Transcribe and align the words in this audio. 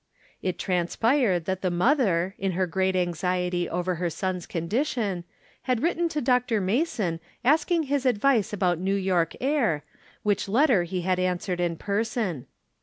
It 0.41 0.57
transpired 0.57 1.45
that 1.45 1.61
the 1.61 1.69
mother, 1.69 2.33
in 2.39 2.53
her 2.53 2.65
great 2.65 2.95
anx 2.95 3.21
iety 3.21 3.67
over 3.67 3.93
her 4.01 4.09
son's 4.09 4.47
condition, 4.47 5.25
had 5.69 5.83
written 5.83 6.09
to 6.09 6.21
Dr. 6.21 6.59
Mason 6.59 7.19
asking 7.45 7.83
his 7.83 8.07
advice 8.07 8.51
about 8.51 8.79
New 8.79 8.95
York 8.95 9.35
air, 9.39 9.83
which 10.23 10.49
letter 10.49 10.85
he 10.85 11.01
had 11.01 11.19
answered 11.19 11.59
in 11.59 11.75
person. 11.75 12.47